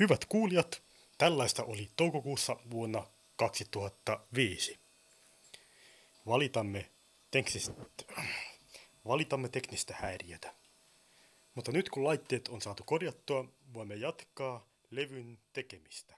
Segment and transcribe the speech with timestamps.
[0.00, 0.82] Hyvät kuulijat,
[1.18, 4.78] tällaista oli toukokuussa vuonna 2005.
[6.26, 6.90] Valitamme,
[7.30, 7.72] teknistä,
[9.04, 10.54] valitamme teknistä häiriötä.
[11.54, 16.16] Mutta nyt kun laitteet on saatu korjattua, voimme jatkaa levyn tekemistä.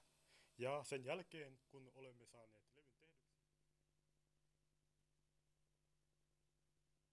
[0.59, 2.70] Ja sen jälkeen, kun olemme saaneet...